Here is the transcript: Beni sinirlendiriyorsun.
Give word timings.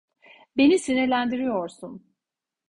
Beni 0.57 0.79
sinirlendiriyorsun. 0.79 2.05